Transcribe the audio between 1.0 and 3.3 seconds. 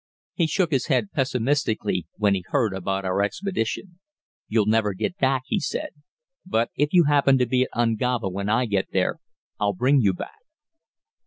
pessimistically when he heard about our